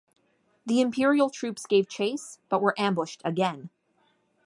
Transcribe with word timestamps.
The 0.65 0.81
imperial 0.81 1.29
troops 1.29 1.67
gave 1.67 1.87
chase 1.87 2.39
but 2.49 2.59
were 2.59 2.73
ambushed 2.75 3.21
again. 3.23 3.69